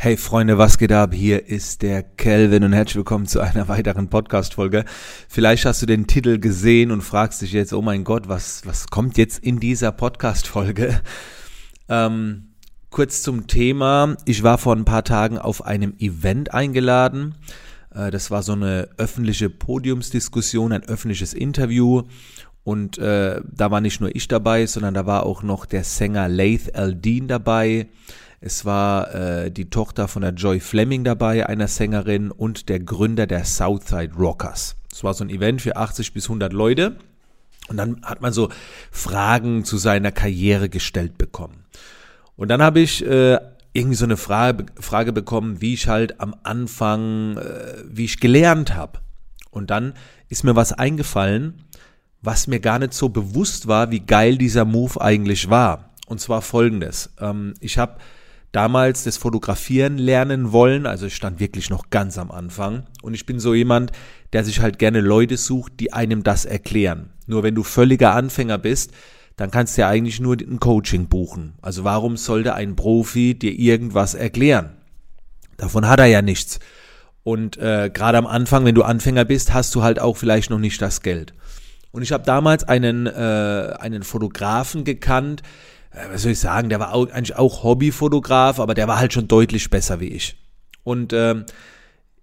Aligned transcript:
Hey 0.00 0.16
Freunde, 0.16 0.58
was 0.58 0.78
geht 0.78 0.92
ab? 0.92 1.12
Hier 1.12 1.48
ist 1.48 1.82
der 1.82 2.04
Kelvin 2.04 2.62
und 2.62 2.72
herzlich 2.72 2.98
willkommen 2.98 3.26
zu 3.26 3.40
einer 3.40 3.66
weiteren 3.66 4.08
Podcast-Folge. 4.08 4.84
Vielleicht 5.28 5.64
hast 5.64 5.82
du 5.82 5.86
den 5.86 6.06
Titel 6.06 6.38
gesehen 6.38 6.92
und 6.92 7.02
fragst 7.02 7.42
dich 7.42 7.50
jetzt, 7.50 7.72
oh 7.72 7.82
mein 7.82 8.04
Gott, 8.04 8.28
was, 8.28 8.64
was 8.64 8.86
kommt 8.86 9.18
jetzt 9.18 9.40
in 9.40 9.58
dieser 9.58 9.90
Podcast-Folge? 9.90 11.00
Ähm, 11.88 12.50
kurz 12.90 13.22
zum 13.22 13.48
Thema. 13.48 14.16
Ich 14.24 14.44
war 14.44 14.58
vor 14.58 14.76
ein 14.76 14.84
paar 14.84 15.02
Tagen 15.02 15.36
auf 15.36 15.64
einem 15.64 15.94
Event 15.98 16.54
eingeladen. 16.54 17.34
Äh, 17.92 18.12
das 18.12 18.30
war 18.30 18.44
so 18.44 18.52
eine 18.52 18.90
öffentliche 18.98 19.50
Podiumsdiskussion, 19.50 20.70
ein 20.70 20.84
öffentliches 20.84 21.34
Interview. 21.34 22.04
Und 22.62 22.98
äh, 22.98 23.40
da 23.50 23.70
war 23.72 23.80
nicht 23.80 24.00
nur 24.00 24.14
ich 24.14 24.28
dabei, 24.28 24.66
sondern 24.66 24.94
da 24.94 25.06
war 25.06 25.26
auch 25.26 25.42
noch 25.42 25.66
der 25.66 25.82
Sänger 25.82 26.28
Laith 26.28 26.76
Aldin 26.76 27.26
dabei 27.26 27.88
es 28.40 28.64
war 28.64 29.14
äh, 29.14 29.50
die 29.50 29.68
Tochter 29.68 30.06
von 30.06 30.22
der 30.22 30.32
Joy 30.32 30.60
Fleming 30.60 31.02
dabei, 31.04 31.46
einer 31.46 31.68
Sängerin, 31.68 32.30
und 32.30 32.68
der 32.68 32.80
Gründer 32.80 33.26
der 33.26 33.44
Southside 33.44 34.14
Rockers. 34.16 34.76
Es 34.92 35.02
war 35.02 35.14
so 35.14 35.24
ein 35.24 35.30
Event 35.30 35.62
für 35.62 35.76
80 35.76 36.12
bis 36.12 36.24
100 36.24 36.52
Leute. 36.52 36.96
Und 37.68 37.76
dann 37.76 38.00
hat 38.02 38.22
man 38.22 38.32
so 38.32 38.48
Fragen 38.90 39.64
zu 39.64 39.76
seiner 39.76 40.12
Karriere 40.12 40.68
gestellt 40.68 41.18
bekommen. 41.18 41.64
Und 42.36 42.48
dann 42.48 42.62
habe 42.62 42.80
ich 42.80 43.04
äh, 43.04 43.38
irgendwie 43.72 43.96
so 43.96 44.04
eine 44.04 44.16
Frage, 44.16 44.66
Frage 44.80 45.12
bekommen, 45.12 45.60
wie 45.60 45.74
ich 45.74 45.88
halt 45.88 46.20
am 46.20 46.34
Anfang, 46.44 47.36
äh, 47.36 47.82
wie 47.86 48.04
ich 48.04 48.20
gelernt 48.20 48.74
habe. 48.74 49.00
Und 49.50 49.70
dann 49.70 49.94
ist 50.28 50.44
mir 50.44 50.56
was 50.56 50.72
eingefallen, 50.72 51.64
was 52.22 52.46
mir 52.46 52.60
gar 52.60 52.78
nicht 52.78 52.94
so 52.94 53.08
bewusst 53.08 53.66
war, 53.66 53.90
wie 53.90 54.00
geil 54.00 54.38
dieser 54.38 54.64
Move 54.64 55.00
eigentlich 55.00 55.50
war. 55.50 55.90
Und 56.06 56.20
zwar 56.20 56.40
folgendes. 56.40 57.10
Ähm, 57.20 57.54
ich 57.60 57.76
habe 57.76 57.98
damals 58.52 59.04
das 59.04 59.16
Fotografieren 59.16 59.98
lernen 59.98 60.52
wollen. 60.52 60.86
Also 60.86 61.06
ich 61.06 61.14
stand 61.14 61.40
wirklich 61.40 61.70
noch 61.70 61.90
ganz 61.90 62.18
am 62.18 62.30
Anfang. 62.30 62.84
Und 63.02 63.14
ich 63.14 63.26
bin 63.26 63.40
so 63.40 63.54
jemand, 63.54 63.92
der 64.32 64.44
sich 64.44 64.60
halt 64.60 64.78
gerne 64.78 65.00
Leute 65.00 65.36
sucht, 65.36 65.80
die 65.80 65.92
einem 65.92 66.22
das 66.22 66.44
erklären. 66.44 67.10
Nur 67.26 67.42
wenn 67.42 67.54
du 67.54 67.62
völliger 67.62 68.14
Anfänger 68.14 68.58
bist, 68.58 68.92
dann 69.36 69.50
kannst 69.50 69.76
du 69.76 69.82
ja 69.82 69.88
eigentlich 69.88 70.20
nur 70.20 70.36
ein 70.36 70.58
Coaching 70.58 71.08
buchen. 71.08 71.54
Also 71.62 71.84
warum 71.84 72.16
sollte 72.16 72.54
ein 72.54 72.74
Profi 72.74 73.38
dir 73.38 73.52
irgendwas 73.52 74.14
erklären? 74.14 74.76
Davon 75.56 75.86
hat 75.86 76.00
er 76.00 76.06
ja 76.06 76.22
nichts. 76.22 76.58
Und 77.22 77.56
äh, 77.58 77.90
gerade 77.92 78.18
am 78.18 78.26
Anfang, 78.26 78.64
wenn 78.64 78.74
du 78.74 78.82
Anfänger 78.82 79.24
bist, 79.24 79.52
hast 79.52 79.74
du 79.74 79.82
halt 79.82 80.00
auch 80.00 80.16
vielleicht 80.16 80.50
noch 80.50 80.58
nicht 80.58 80.80
das 80.80 81.02
Geld. 81.02 81.34
Und 81.90 82.02
ich 82.02 82.12
habe 82.12 82.24
damals 82.24 82.64
einen, 82.64 83.06
äh, 83.06 83.74
einen 83.78 84.02
Fotografen 84.02 84.84
gekannt, 84.84 85.42
was 86.12 86.22
soll 86.22 86.32
ich 86.32 86.40
sagen, 86.40 86.68
der 86.68 86.80
war 86.80 86.94
auch, 86.94 87.10
eigentlich 87.10 87.36
auch 87.36 87.62
Hobbyfotograf, 87.62 88.60
aber 88.60 88.74
der 88.74 88.88
war 88.88 88.98
halt 88.98 89.12
schon 89.12 89.28
deutlich 89.28 89.70
besser 89.70 90.00
wie 90.00 90.08
ich. 90.08 90.36
Und 90.84 91.12
ähm, 91.12 91.44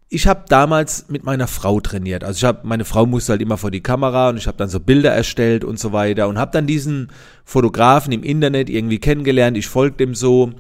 ich 0.10 0.28
habe 0.28 0.46
damals 0.48 1.10
mit 1.10 1.24
meiner 1.24 1.48
Frau 1.48 1.80
trainiert. 1.80 2.24
Also 2.24 2.38
ich 2.38 2.44
habe 2.44 2.60
meine 2.64 2.86
Frau 2.86 3.06
musste 3.06 3.34
halt 3.34 3.42
immer 3.42 3.58
vor 3.58 3.72
die 3.72 3.82
Kamera 3.82 4.30
und 4.30 4.38
ich 4.38 4.48
habe 4.48 4.58
dann 4.58 4.70
so 4.70 4.80
Bilder 4.80 5.12
erstellt 5.12 5.64
und 5.64 5.80
so 5.80 5.92
weiter 5.94 6.28
und 6.28 6.38
habe 6.38 6.52
dann 6.52 6.68
diesen 6.68 7.12
Fotografen 7.44 8.14
im 8.14 8.24
Internet 8.24 8.70
irgendwie 8.70 9.00
kennengelernt. 9.00 9.58
Ich 9.58 9.68
folge 9.68 9.98
dem 9.98 10.16
so 10.16 10.52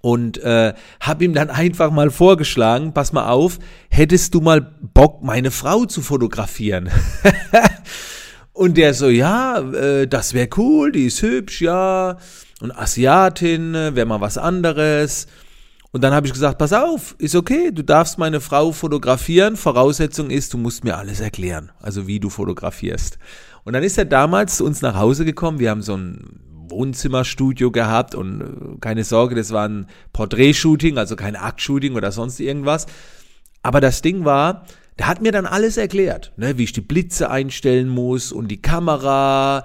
und 0.00 0.38
äh, 0.38 0.74
habe 1.00 1.24
ihm 1.24 1.34
dann 1.34 1.50
einfach 1.50 1.90
mal 1.90 2.10
vorgeschlagen, 2.10 2.92
pass 2.92 3.12
mal 3.12 3.28
auf, 3.28 3.58
hättest 3.90 4.34
du 4.34 4.40
mal 4.40 4.60
Bock, 4.60 5.22
meine 5.22 5.50
Frau 5.50 5.86
zu 5.86 6.02
fotografieren? 6.02 6.90
Und 8.58 8.76
der 8.76 8.92
so, 8.92 9.08
ja, 9.08 9.60
äh, 9.60 10.08
das 10.08 10.34
wäre 10.34 10.48
cool, 10.56 10.90
die 10.90 11.06
ist 11.06 11.22
hübsch, 11.22 11.60
ja. 11.62 12.18
Und 12.60 12.76
Asiatin, 12.76 13.72
äh, 13.76 13.94
wäre 13.94 14.04
mal 14.04 14.20
was 14.20 14.36
anderes. 14.36 15.28
Und 15.92 16.02
dann 16.02 16.12
habe 16.12 16.26
ich 16.26 16.32
gesagt, 16.32 16.58
pass 16.58 16.72
auf, 16.72 17.14
ist 17.18 17.36
okay, 17.36 17.70
du 17.70 17.84
darfst 17.84 18.18
meine 18.18 18.40
Frau 18.40 18.72
fotografieren. 18.72 19.56
Voraussetzung 19.56 20.30
ist, 20.30 20.54
du 20.54 20.58
musst 20.58 20.82
mir 20.82 20.98
alles 20.98 21.20
erklären, 21.20 21.70
also 21.80 22.08
wie 22.08 22.18
du 22.18 22.30
fotografierst. 22.30 23.20
Und 23.62 23.74
dann 23.74 23.84
ist 23.84 23.96
er 23.96 24.06
damals 24.06 24.56
zu 24.56 24.64
uns 24.64 24.82
nach 24.82 24.96
Hause 24.96 25.24
gekommen. 25.24 25.60
Wir 25.60 25.70
haben 25.70 25.82
so 25.82 25.96
ein 25.96 26.40
Wohnzimmerstudio 26.68 27.70
gehabt 27.70 28.16
und 28.16 28.40
äh, 28.40 28.78
keine 28.80 29.04
Sorge, 29.04 29.36
das 29.36 29.52
war 29.52 29.68
ein 29.68 29.86
Porträtshooting, 30.12 30.98
also 30.98 31.14
kein 31.14 31.36
Aktshooting 31.36 31.94
oder 31.94 32.10
sonst 32.10 32.40
irgendwas. 32.40 32.86
Aber 33.62 33.80
das 33.80 34.02
Ding 34.02 34.24
war, 34.24 34.66
der 34.98 35.06
hat 35.06 35.22
mir 35.22 35.32
dann 35.32 35.46
alles 35.46 35.76
erklärt, 35.76 36.32
ne, 36.36 36.58
wie 36.58 36.64
ich 36.64 36.72
die 36.72 36.80
Blitze 36.80 37.30
einstellen 37.30 37.88
muss 37.88 38.32
und 38.32 38.48
die 38.48 38.60
Kamera. 38.60 39.64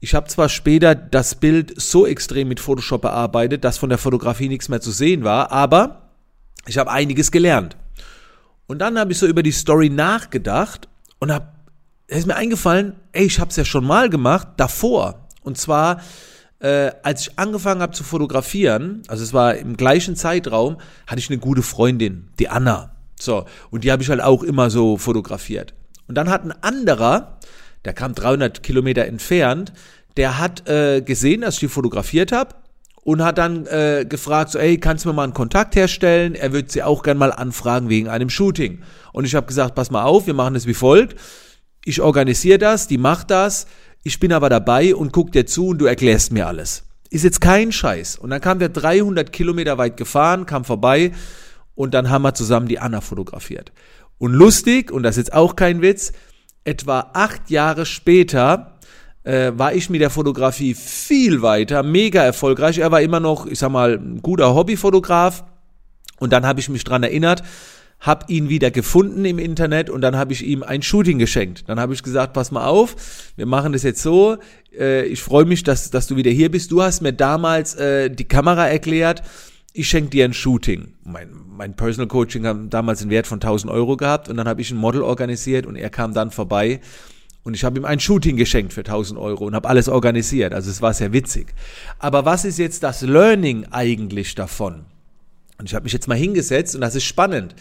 Ich 0.00 0.14
habe 0.14 0.28
zwar 0.28 0.48
später 0.48 0.94
das 0.94 1.36
Bild 1.36 1.80
so 1.80 2.06
extrem 2.06 2.48
mit 2.48 2.60
Photoshop 2.60 3.02
bearbeitet, 3.02 3.64
dass 3.64 3.78
von 3.78 3.88
der 3.88 3.98
Fotografie 3.98 4.48
nichts 4.48 4.68
mehr 4.68 4.80
zu 4.80 4.90
sehen 4.90 5.24
war, 5.24 5.50
aber 5.50 6.10
ich 6.66 6.78
habe 6.78 6.90
einiges 6.90 7.30
gelernt. 7.30 7.76
Und 8.66 8.80
dann 8.80 8.98
habe 8.98 9.12
ich 9.12 9.18
so 9.18 9.26
über 9.26 9.42
die 9.42 9.52
Story 9.52 9.88
nachgedacht 9.88 10.88
und 11.18 11.32
habe 11.32 11.48
ist 12.08 12.26
mir 12.26 12.36
eingefallen, 12.36 12.94
ey, 13.10 13.24
ich 13.24 13.40
habe 13.40 13.50
es 13.50 13.56
ja 13.56 13.64
schon 13.64 13.84
mal 13.84 14.08
gemacht 14.08 14.48
davor. 14.58 15.26
Und 15.42 15.58
zwar 15.58 16.00
äh, 16.60 16.92
als 17.02 17.22
ich 17.22 17.38
angefangen 17.38 17.82
habe 17.82 17.92
zu 17.92 18.04
fotografieren, 18.04 19.02
also 19.08 19.22
es 19.22 19.32
war 19.32 19.56
im 19.56 19.76
gleichen 19.76 20.16
Zeitraum, 20.16 20.78
hatte 21.06 21.18
ich 21.18 21.30
eine 21.30 21.38
gute 21.38 21.62
Freundin, 21.62 22.28
die 22.38 22.48
Anna. 22.48 22.95
So, 23.18 23.46
und 23.70 23.84
die 23.84 23.92
habe 23.92 24.02
ich 24.02 24.10
halt 24.10 24.20
auch 24.20 24.42
immer 24.42 24.70
so 24.70 24.96
fotografiert. 24.96 25.74
Und 26.08 26.16
dann 26.16 26.30
hat 26.30 26.44
ein 26.44 26.52
anderer, 26.62 27.38
der 27.84 27.92
kam 27.92 28.14
300 28.14 28.62
Kilometer 28.62 29.06
entfernt, 29.06 29.72
der 30.16 30.38
hat 30.38 30.68
äh, 30.68 31.02
gesehen, 31.02 31.42
dass 31.42 31.54
ich 31.54 31.60
die 31.60 31.68
fotografiert 31.68 32.32
habe 32.32 32.54
und 33.02 33.22
hat 33.22 33.38
dann 33.38 33.66
äh, 33.66 34.06
gefragt, 34.08 34.50
so, 34.50 34.58
ey, 34.58 34.78
kannst 34.78 35.04
du 35.04 35.08
mir 35.08 35.14
mal 35.14 35.24
einen 35.24 35.34
Kontakt 35.34 35.76
herstellen? 35.76 36.34
Er 36.34 36.52
würde 36.52 36.70
sie 36.70 36.82
auch 36.82 37.02
gern 37.02 37.18
mal 37.18 37.32
anfragen 37.32 37.88
wegen 37.88 38.08
einem 38.08 38.30
Shooting. 38.30 38.82
Und 39.12 39.24
ich 39.24 39.34
habe 39.34 39.46
gesagt, 39.46 39.74
pass 39.74 39.90
mal 39.90 40.04
auf, 40.04 40.26
wir 40.26 40.34
machen 40.34 40.54
das 40.54 40.66
wie 40.66 40.74
folgt. 40.74 41.16
Ich 41.84 42.00
organisiere 42.00 42.58
das, 42.58 42.88
die 42.88 42.98
macht 42.98 43.30
das, 43.30 43.66
ich 44.02 44.18
bin 44.18 44.32
aber 44.32 44.48
dabei 44.48 44.94
und 44.94 45.12
guck 45.12 45.32
dir 45.32 45.46
zu 45.46 45.68
und 45.68 45.78
du 45.78 45.86
erklärst 45.86 46.32
mir 46.32 46.46
alles. 46.46 46.82
Ist 47.10 47.22
jetzt 47.22 47.40
kein 47.40 47.70
Scheiß. 47.70 48.16
Und 48.16 48.30
dann 48.30 48.40
kam 48.40 48.58
der 48.58 48.70
300 48.70 49.32
Kilometer 49.32 49.78
weit 49.78 49.96
gefahren, 49.96 50.46
kam 50.46 50.64
vorbei 50.64 51.12
und 51.76 51.94
dann 51.94 52.10
haben 52.10 52.22
wir 52.22 52.34
zusammen 52.34 52.66
die 52.66 52.80
Anna 52.80 53.00
fotografiert. 53.00 53.70
Und 54.18 54.32
lustig, 54.32 54.90
und 54.90 55.04
das 55.04 55.16
ist 55.16 55.26
jetzt 55.26 55.34
auch 55.34 55.54
kein 55.54 55.82
Witz, 55.82 56.12
etwa 56.64 57.10
acht 57.12 57.50
Jahre 57.50 57.86
später 57.86 58.78
äh, 59.22 59.52
war 59.54 59.74
ich 59.74 59.90
mit 59.90 60.00
der 60.00 60.10
Fotografie 60.10 60.74
viel 60.74 61.42
weiter, 61.42 61.82
mega 61.82 62.22
erfolgreich. 62.22 62.78
Er 62.78 62.90
war 62.90 63.02
immer 63.02 63.20
noch, 63.20 63.46
ich 63.46 63.58
sag 63.58 63.70
mal, 63.70 63.98
ein 63.98 64.22
guter 64.22 64.54
Hobbyfotograf. 64.54 65.44
Und 66.18 66.32
dann 66.32 66.46
habe 66.46 66.60
ich 66.60 66.68
mich 66.70 66.82
dran 66.82 67.02
erinnert, 67.02 67.42
habe 68.00 68.32
ihn 68.32 68.48
wieder 68.48 68.70
gefunden 68.70 69.24
im 69.24 69.38
Internet 69.38 69.90
und 69.90 70.00
dann 70.00 70.16
habe 70.16 70.32
ich 70.32 70.46
ihm 70.46 70.62
ein 70.62 70.80
Shooting 70.82 71.18
geschenkt. 71.18 71.64
Dann 71.66 71.78
habe 71.78 71.92
ich 71.92 72.02
gesagt, 72.02 72.32
pass 72.32 72.50
mal 72.50 72.66
auf, 72.66 72.96
wir 73.36 73.46
machen 73.46 73.72
das 73.72 73.82
jetzt 73.82 74.02
so. 74.02 74.38
Äh, 74.78 75.04
ich 75.06 75.20
freue 75.20 75.44
mich, 75.44 75.62
dass, 75.62 75.90
dass 75.90 76.06
du 76.06 76.16
wieder 76.16 76.30
hier 76.30 76.50
bist. 76.50 76.72
Du 76.72 76.82
hast 76.82 77.02
mir 77.02 77.12
damals 77.12 77.74
äh, 77.74 78.10
die 78.10 78.24
Kamera 78.24 78.66
erklärt 78.66 79.22
ich 79.76 79.88
schenke 79.88 80.10
dir 80.10 80.24
ein 80.24 80.32
Shooting. 80.32 80.94
Mein, 81.04 81.28
mein 81.48 81.76
Personal 81.76 82.08
Coaching 82.08 82.46
hat 82.46 82.56
damals 82.70 83.02
einen 83.02 83.10
Wert 83.10 83.26
von 83.26 83.36
1000 83.36 83.70
Euro 83.70 83.96
gehabt 83.96 84.28
und 84.28 84.36
dann 84.36 84.48
habe 84.48 84.60
ich 84.60 84.70
ein 84.70 84.76
Model 84.76 85.02
organisiert 85.02 85.66
und 85.66 85.76
er 85.76 85.90
kam 85.90 86.14
dann 86.14 86.30
vorbei 86.30 86.80
und 87.44 87.54
ich 87.54 87.62
habe 87.62 87.78
ihm 87.78 87.84
ein 87.84 88.00
Shooting 88.00 88.36
geschenkt 88.36 88.72
für 88.72 88.80
1000 88.80 89.20
Euro 89.20 89.44
und 89.44 89.54
habe 89.54 89.68
alles 89.68 89.88
organisiert. 89.88 90.54
Also 90.54 90.70
es 90.70 90.80
war 90.80 90.94
sehr 90.94 91.12
witzig. 91.12 91.54
Aber 91.98 92.24
was 92.24 92.44
ist 92.44 92.58
jetzt 92.58 92.82
das 92.82 93.02
Learning 93.02 93.66
eigentlich 93.70 94.34
davon? 94.34 94.86
Und 95.58 95.66
ich 95.66 95.74
habe 95.74 95.84
mich 95.84 95.92
jetzt 95.92 96.08
mal 96.08 96.16
hingesetzt 96.16 96.74
und 96.74 96.80
das 96.80 96.94
ist 96.94 97.04
spannend 97.04 97.54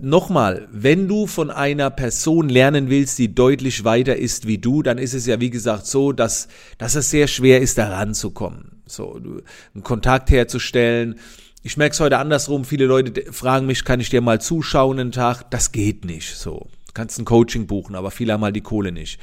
nochmal, 0.00 0.68
wenn 0.70 1.08
du 1.08 1.26
von 1.26 1.50
einer 1.50 1.90
Person 1.90 2.48
lernen 2.48 2.90
willst, 2.90 3.18
die 3.18 3.34
deutlich 3.34 3.84
weiter 3.84 4.16
ist 4.16 4.46
wie 4.46 4.58
du, 4.58 4.82
dann 4.82 4.98
ist 4.98 5.14
es 5.14 5.26
ja 5.26 5.40
wie 5.40 5.50
gesagt 5.50 5.86
so, 5.86 6.12
dass, 6.12 6.48
dass 6.78 6.94
es 6.94 7.10
sehr 7.10 7.28
schwer 7.28 7.60
ist, 7.60 7.78
da 7.78 7.88
ranzukommen. 7.88 8.75
So, 8.86 9.14
einen 9.14 9.82
Kontakt 9.82 10.30
herzustellen. 10.30 11.18
Ich 11.62 11.76
merke 11.76 11.94
es 11.94 12.00
heute 12.00 12.18
andersrum. 12.18 12.64
Viele 12.64 12.86
Leute 12.86 13.32
fragen 13.32 13.66
mich, 13.66 13.84
kann 13.84 14.00
ich 14.00 14.10
dir 14.10 14.20
mal 14.20 14.40
zuschauen 14.40 14.98
einen 14.98 15.12
Tag? 15.12 15.50
Das 15.50 15.72
geht 15.72 16.04
nicht. 16.04 16.36
So, 16.36 16.68
du 16.86 16.92
kannst 16.94 17.18
ein 17.18 17.24
Coaching 17.24 17.66
buchen, 17.66 17.96
aber 17.96 18.10
viele 18.10 18.32
haben 18.32 18.40
mal 18.40 18.52
die 18.52 18.60
Kohle 18.60 18.92
nicht. 18.92 19.20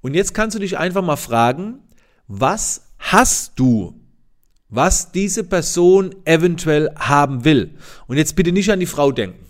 Und 0.00 0.14
jetzt 0.14 0.34
kannst 0.34 0.54
du 0.54 0.60
dich 0.60 0.78
einfach 0.78 1.02
mal 1.02 1.16
fragen, 1.16 1.80
was 2.26 2.92
hast 2.98 3.58
du 3.58 4.00
was 4.68 5.12
diese 5.12 5.44
Person 5.44 6.14
eventuell 6.24 6.90
haben 6.96 7.44
will. 7.44 7.74
Und 8.06 8.16
jetzt 8.16 8.36
bitte 8.36 8.52
nicht 8.52 8.70
an 8.70 8.80
die 8.80 8.86
Frau 8.86 9.12
denken. 9.12 9.44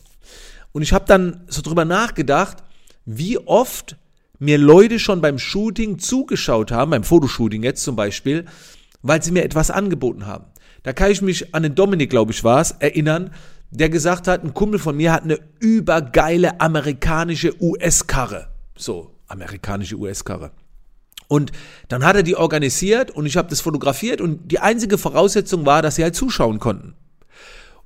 Und 0.73 0.83
ich 0.83 0.93
habe 0.93 1.07
dann 1.07 1.45
so 1.49 1.63
drüber 1.63 1.85
nachgedacht, 1.85 2.59
wie 3.07 3.39
oft 3.39 3.97
mir 4.39 4.59
Leute 4.59 4.99
schon 4.99 5.23
beim 5.23 5.39
Shooting 5.39 5.99
zugeschaut 5.99 6.71
haben, 6.71 6.91
beim 6.91 7.05
Fotoshooting 7.05 7.63
jetzt 7.63 7.83
zum 7.83 7.97
Beispiel, 7.97 8.45
weil 9.07 9.23
sie 9.23 9.33
mir 9.33 9.45
etwas 9.45 9.71
angeboten 9.71 10.27
haben. 10.27 10.45
Da 10.83 10.93
kann 10.93 11.11
ich 11.11 11.23
mich 11.23 11.55
an 11.55 11.63
den 11.63 11.75
Dominik, 11.75 12.11
glaube 12.11 12.33
ich, 12.33 12.45
war 12.45 12.61
es, 12.61 12.73
erinnern, 12.73 13.31
der 13.71 13.89
gesagt 13.89 14.29
hat, 14.29 14.45
ein 14.45 14.55
Kumpel 14.55 14.79
von 14.79 14.97
mir 14.97 15.13
hat 15.13 15.25
eine 15.25 15.39
übergeile 15.59 16.61
amerikanische 16.61 17.61
US-Karre. 17.61 18.49
So, 18.77 19.11
amerikanische 19.27 19.97
US-Karre. 19.97 20.53
Und 21.29 21.51
dann 21.89 22.05
hat 22.05 22.17
er 22.17 22.23
die 22.23 22.37
organisiert 22.37 23.11
und 23.11 23.27
ich 23.27 23.37
habe 23.37 23.49
das 23.49 23.61
fotografiert 23.61 24.21
und 24.21 24.51
die 24.53 24.61
einzige 24.61 24.97
Voraussetzung 24.97 25.67
war, 25.67 25.83
dass 25.83 25.97
sie 25.97 26.05
halt 26.05 26.15
zuschauen 26.15 26.61
konnten. 26.61 26.95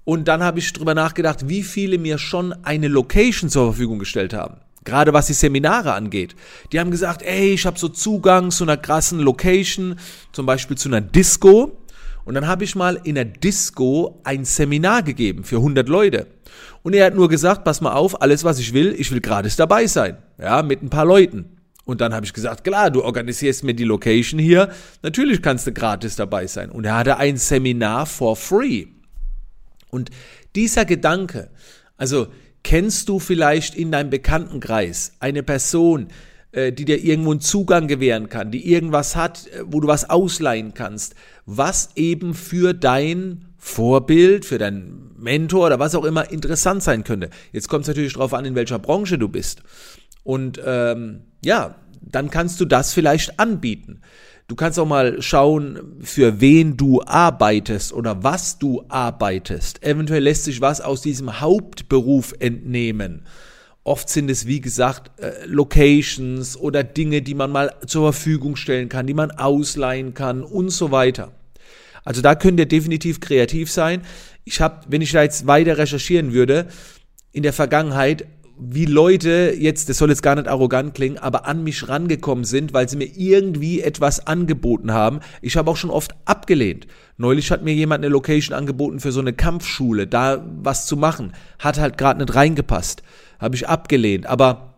Und 0.05 0.29
dann 0.29 0.43
habe 0.43 0.59
ich 0.59 0.73
drüber 0.73 0.95
nachgedacht, 0.95 1.49
wie 1.49 1.63
viele 1.63 1.97
mir 1.97 2.19
schon 2.19 2.53
eine 2.65 2.89
Location 2.89 3.49
zur 3.49 3.73
Verfügung 3.73 3.99
gestellt 3.99 4.35
haben. 4.35 4.57
Gerade 4.85 5.13
was 5.13 5.27
die 5.27 5.35
Seminare 5.35 5.93
angeht. 5.93 6.35
Die 6.73 6.81
haben 6.81 6.91
gesagt, 6.91 7.23
ey, 7.23 7.53
ich 7.53 7.67
habe 7.67 7.79
so 7.79 7.89
Zugang 7.89 8.51
zu 8.51 8.65
einer 8.65 8.77
krassen 8.77 9.21
Location, 9.21 9.97
zum 10.33 10.47
Beispiel 10.47 10.77
zu 10.77 10.89
einer 10.89 11.01
Disco. 11.01 11.77
Und 12.25 12.35
dann 12.35 12.47
habe 12.47 12.65
ich 12.65 12.77
mal 12.77 13.01
in 13.05 13.15
der 13.15 13.25
Disco 13.25 14.21
ein 14.25 14.45
Seminar 14.45 15.03
gegeben 15.03 15.45
für 15.45 15.57
100 15.57 15.89
Leute. 15.89 16.27
Und 16.83 16.95
er 16.95 17.07
hat 17.07 17.15
nur 17.15 17.29
gesagt, 17.29 17.65
pass 17.65 17.81
mal 17.81 17.93
auf, 17.93 18.23
alles 18.23 18.45
was 18.45 18.59
ich 18.59 18.73
will, 18.73 18.95
ich 18.97 19.11
will 19.13 19.21
gratis 19.21 19.57
dabei 19.57 19.87
sein. 19.87 20.17
Ja, 20.39 20.63
mit 20.63 20.83
ein 20.83 20.91
paar 20.91 21.05
Leuten. 21.05 21.57
Und 21.85 22.01
dann 22.01 22.15
habe 22.15 22.25
ich 22.25 22.33
gesagt, 22.33 22.65
klar, 22.65 22.91
du 22.91 23.03
organisierst 23.03 23.65
mir 23.65 23.75
die 23.75 23.85
Location 23.85 24.39
hier, 24.39 24.71
natürlich 25.03 25.43
kannst 25.43 25.67
du 25.67 25.73
gratis 25.73 26.17
dabei 26.17 26.47
sein. 26.47 26.71
Und 26.71 26.85
er 26.85 26.97
hatte 26.97 27.17
ein 27.17 27.37
Seminar 27.37 28.07
for 28.07 28.37
free. 28.37 28.87
Und 29.91 30.11
dieser 30.55 30.85
Gedanke, 30.85 31.51
also 31.97 32.29
kennst 32.63 33.09
du 33.09 33.19
vielleicht 33.19 33.75
in 33.75 33.91
deinem 33.91 34.11
Bekanntenkreis 34.11 35.13
eine 35.21 35.43
Person, 35.43 36.09
äh, 36.53 36.73
die 36.73 36.85
dir 36.85 37.03
irgendwo 37.03 37.31
einen 37.31 37.41
Zugang 37.41 37.89
gewähren 37.89 38.29
kann, 38.29 38.51
die 38.51 38.71
irgendwas 38.71 39.17
hat, 39.17 39.47
äh, 39.49 39.63
wo 39.67 39.81
du 39.81 39.89
was 39.89 40.11
ausleihen 40.11 40.75
kannst, 40.75 41.15
was 41.47 41.91
eben 41.97 42.35
für 42.35 42.75
dein 42.75 43.47
Vorbild, 43.57 44.45
für 44.45 44.59
deinen 44.59 45.15
Mentor 45.19 45.67
oder 45.67 45.79
was 45.79 45.95
auch 45.95 46.05
immer 46.05 46.31
interessant 46.31 46.83
sein 46.83 47.05
könnte. 47.05 47.31
Jetzt 47.53 47.69
kommt 47.69 47.83
es 47.83 47.89
natürlich 47.89 48.15
darauf 48.15 48.35
an, 48.35 48.47
in 48.47 48.55
welcher 48.55 48.79
Branche 48.79 49.19
du 49.19 49.29
bist. 49.29 49.63
Und 50.25 50.61
ähm, 50.65 51.21
ja, 51.45 51.77
dann 52.01 52.31
kannst 52.31 52.61
du 52.61 52.65
das 52.65 52.93
vielleicht 52.93 53.39
anbieten. 53.39 54.01
Du 54.51 54.57
kannst 54.57 54.81
auch 54.81 54.87
mal 54.87 55.23
schauen, 55.23 55.79
für 56.01 56.41
wen 56.41 56.77
du 56.77 57.01
arbeitest 57.03 57.93
oder 57.93 58.25
was 58.25 58.59
du 58.59 58.83
arbeitest. 58.89 59.81
Eventuell 59.85 60.25
lässt 60.25 60.43
sich 60.43 60.61
was 60.61 60.81
aus 60.81 61.03
diesem 61.03 61.41
Hauptberuf 61.41 62.35
entnehmen. 62.41 63.23
Oft 63.85 64.09
sind 64.09 64.29
es, 64.29 64.49
wie 64.49 64.61
gesagt, 64.61 65.21
äh, 65.21 65.47
Locations 65.47 66.57
oder 66.57 66.83
Dinge, 66.83 67.23
die 67.23 67.37
man 67.37 67.53
mal 67.53 67.77
zur 67.87 68.13
Verfügung 68.13 68.57
stellen 68.57 68.89
kann, 68.89 69.07
die 69.07 69.15
man 69.15 69.31
ausleihen 69.31 70.15
kann 70.15 70.43
und 70.43 70.71
so 70.71 70.91
weiter. 70.91 71.31
Also 72.05 72.21
da 72.21 72.35
könnt 72.35 72.59
ihr 72.59 72.67
definitiv 72.67 73.21
kreativ 73.21 73.71
sein. 73.71 74.03
Ich 74.43 74.61
habe, 74.61 74.81
wenn 74.89 75.01
ich 75.01 75.13
da 75.13 75.23
jetzt 75.23 75.47
weiter 75.47 75.79
recherchieren 75.79 76.33
würde, 76.33 76.67
in 77.31 77.45
der 77.45 77.53
Vergangenheit 77.53 78.27
wie 78.61 78.85
Leute 78.85 79.55
jetzt, 79.59 79.89
das 79.89 79.99
soll 79.99 80.11
jetzt 80.11 80.23
gar 80.23 80.35
nicht 80.35 80.49
arrogant 80.49 80.95
klingen, 80.95 81.19
aber 81.19 81.47
an 81.47 81.65
mich 81.65 81.89
rangekommen 81.89 82.45
sind, 82.45 82.73
weil 82.73 82.89
sie 82.89 82.97
mir 82.97 83.11
irgendwie 83.17 83.81
etwas 83.81 84.27
angeboten 84.27 84.93
haben. 84.93 85.21
Ich 85.41 85.57
habe 85.57 85.71
auch 85.71 85.77
schon 85.77 85.91
oft 85.91 86.15
abgelehnt. 86.27 86.87
Neulich 87.17 87.51
hat 87.51 87.63
mir 87.63 87.75
jemand 87.75 88.05
eine 88.05 88.13
Location 88.13 88.57
angeboten 88.57 89.01
für 89.01 89.13
so 89.13 89.21
eine 89.21 89.33
Kampfschule, 89.33 90.07
da 90.07 90.45
was 90.63 90.87
zu 90.87 90.97
machen. 90.97 91.33
Hat 91.59 91.79
halt 91.79 91.97
gerade 91.97 92.21
nicht 92.21 92.35
reingepasst. 92.35 93.03
Habe 93.39 93.57
ich 93.57 93.69
abgelehnt. 93.69 94.27
Aber 94.27 94.75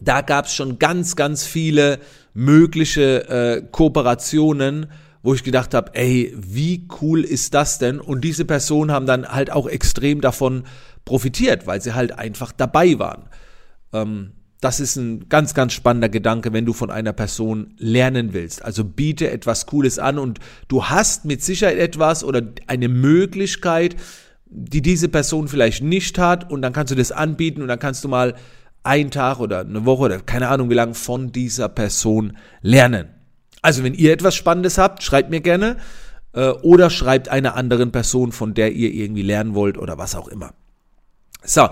da 0.00 0.20
gab 0.20 0.46
es 0.46 0.54
schon 0.54 0.78
ganz, 0.78 1.14
ganz 1.14 1.44
viele 1.44 2.00
mögliche 2.34 3.28
äh, 3.28 3.62
Kooperationen, 3.70 4.86
wo 5.22 5.34
ich 5.34 5.44
gedacht 5.44 5.74
habe, 5.74 5.94
ey, 5.94 6.34
wie 6.36 6.88
cool 7.00 7.24
ist 7.24 7.54
das 7.54 7.78
denn? 7.78 8.00
Und 8.00 8.22
diese 8.22 8.44
Personen 8.44 8.90
haben 8.90 9.06
dann 9.06 9.28
halt 9.28 9.50
auch 9.52 9.68
extrem 9.68 10.20
davon 10.20 10.64
profitiert, 11.04 11.66
weil 11.66 11.80
sie 11.80 11.94
halt 11.94 12.18
einfach 12.18 12.52
dabei 12.52 12.98
waren. 12.98 13.28
Ähm, 13.92 14.32
das 14.60 14.78
ist 14.78 14.94
ein 14.94 15.28
ganz, 15.28 15.54
ganz 15.54 15.72
spannender 15.72 16.08
Gedanke, 16.08 16.52
wenn 16.52 16.64
du 16.64 16.72
von 16.72 16.90
einer 16.90 17.12
Person 17.12 17.74
lernen 17.78 18.32
willst. 18.32 18.64
Also 18.64 18.84
biete 18.84 19.28
etwas 19.28 19.66
Cooles 19.66 19.98
an 19.98 20.18
und 20.20 20.38
du 20.68 20.84
hast 20.84 21.24
mit 21.24 21.42
Sicherheit 21.42 21.78
etwas 21.78 22.22
oder 22.22 22.42
eine 22.68 22.88
Möglichkeit, 22.88 23.96
die 24.46 24.82
diese 24.82 25.08
Person 25.08 25.48
vielleicht 25.48 25.82
nicht 25.82 26.16
hat 26.18 26.50
und 26.50 26.62
dann 26.62 26.72
kannst 26.72 26.92
du 26.92 26.94
das 26.94 27.10
anbieten 27.10 27.60
und 27.62 27.68
dann 27.68 27.80
kannst 27.80 28.04
du 28.04 28.08
mal 28.08 28.36
einen 28.84 29.10
Tag 29.10 29.40
oder 29.40 29.60
eine 29.60 29.84
Woche 29.84 30.02
oder 30.02 30.20
keine 30.20 30.48
Ahnung 30.48 30.70
wie 30.70 30.74
lange 30.74 30.94
von 30.94 31.32
dieser 31.32 31.68
Person 31.68 32.36
lernen. 32.60 33.08
Also 33.62 33.84
wenn 33.84 33.94
ihr 33.94 34.12
etwas 34.12 34.34
Spannendes 34.34 34.76
habt, 34.76 35.02
schreibt 35.02 35.30
mir 35.30 35.40
gerne 35.40 35.76
äh, 36.32 36.50
oder 36.50 36.90
schreibt 36.90 37.28
einer 37.28 37.54
anderen 37.54 37.92
Person, 37.92 38.32
von 38.32 38.54
der 38.54 38.72
ihr 38.72 38.92
irgendwie 38.92 39.22
lernen 39.22 39.54
wollt 39.54 39.78
oder 39.78 39.98
was 39.98 40.14
auch 40.14 40.28
immer. 40.28 40.52
So, 41.44 41.68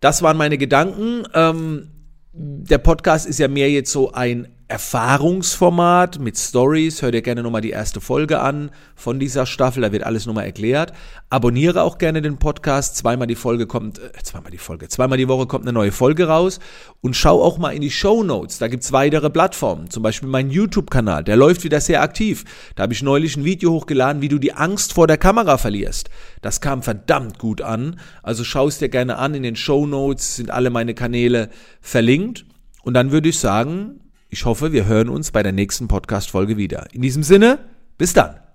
das 0.00 0.22
waren 0.22 0.36
meine 0.36 0.58
Gedanken. 0.58 1.24
Ähm, 1.34 1.90
der 2.32 2.78
Podcast 2.78 3.26
ist 3.26 3.38
ja 3.38 3.48
mehr 3.48 3.70
jetzt 3.70 3.90
so 3.90 4.12
ein 4.12 4.48
Erfahrungsformat 4.68 6.18
mit 6.18 6.36
Stories. 6.36 7.00
Hör 7.00 7.12
dir 7.12 7.22
gerne 7.22 7.44
nochmal 7.44 7.60
die 7.60 7.70
erste 7.70 8.00
Folge 8.00 8.40
an 8.40 8.72
von 8.96 9.20
dieser 9.20 9.46
Staffel, 9.46 9.82
da 9.82 9.92
wird 9.92 10.02
alles 10.02 10.26
nochmal 10.26 10.46
erklärt. 10.46 10.92
Abonniere 11.30 11.82
auch 11.82 11.98
gerne 11.98 12.20
den 12.20 12.38
Podcast. 12.38 12.96
Zweimal 12.96 13.28
die 13.28 13.36
Folge 13.36 13.68
kommt, 13.68 14.00
äh, 14.00 14.10
zweimal 14.24 14.50
die 14.50 14.58
Folge, 14.58 14.88
zweimal 14.88 15.18
die 15.18 15.28
Woche 15.28 15.46
kommt 15.46 15.66
eine 15.66 15.72
neue 15.72 15.92
Folge 15.92 16.26
raus. 16.26 16.58
Und 17.00 17.14
schau 17.14 17.44
auch 17.44 17.58
mal 17.58 17.70
in 17.70 17.80
die 17.80 17.92
Show 17.92 18.24
Notes. 18.24 18.58
Da 18.58 18.66
gibt's 18.66 18.90
weitere 18.90 19.30
Plattformen. 19.30 19.88
Zum 19.88 20.02
Beispiel 20.02 20.28
mein 20.28 20.50
YouTube-Kanal. 20.50 21.22
Der 21.22 21.36
läuft 21.36 21.62
wieder 21.62 21.80
sehr 21.80 22.02
aktiv. 22.02 22.44
Da 22.74 22.82
habe 22.82 22.92
ich 22.92 23.04
neulich 23.04 23.36
ein 23.36 23.44
Video 23.44 23.70
hochgeladen, 23.70 24.20
wie 24.20 24.28
du 24.28 24.40
die 24.40 24.52
Angst 24.52 24.94
vor 24.94 25.06
der 25.06 25.18
Kamera 25.18 25.58
verlierst. 25.58 26.10
Das 26.42 26.60
kam 26.60 26.82
verdammt 26.82 27.38
gut 27.38 27.62
an. 27.62 28.00
Also 28.24 28.42
schau 28.42 28.66
es 28.66 28.78
dir 28.78 28.88
gerne 28.88 29.18
an. 29.18 29.34
In 29.34 29.44
den 29.44 29.54
Show 29.54 29.86
Notes 29.86 30.34
sind 30.34 30.50
alle 30.50 30.70
meine 30.70 30.94
Kanäle 30.94 31.50
verlinkt. 31.80 32.46
Und 32.82 32.94
dann 32.94 33.12
würde 33.12 33.28
ich 33.28 33.38
sagen, 33.38 34.00
ich 34.28 34.44
hoffe, 34.44 34.72
wir 34.72 34.86
hören 34.86 35.08
uns 35.08 35.30
bei 35.30 35.42
der 35.42 35.52
nächsten 35.52 35.88
Podcast-Folge 35.88 36.56
wieder. 36.56 36.88
In 36.92 37.02
diesem 37.02 37.22
Sinne, 37.22 37.58
bis 37.98 38.12
dann. 38.12 38.45